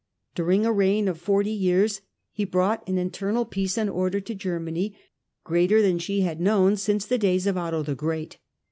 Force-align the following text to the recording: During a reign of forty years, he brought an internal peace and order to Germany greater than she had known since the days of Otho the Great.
During 0.33 0.65
a 0.65 0.71
reign 0.73 1.07
of 1.07 1.19
forty 1.21 1.51
years, 1.51 2.01
he 2.31 2.43
brought 2.43 2.81
an 2.89 2.97
internal 2.97 3.45
peace 3.45 3.77
and 3.77 3.87
order 3.87 4.19
to 4.19 4.33
Germany 4.33 4.97
greater 5.43 5.79
than 5.83 5.99
she 5.99 6.21
had 6.21 6.41
known 6.41 6.75
since 6.75 7.05
the 7.05 7.19
days 7.19 7.45
of 7.45 7.55
Otho 7.55 7.83
the 7.83 7.93
Great. 7.93 8.39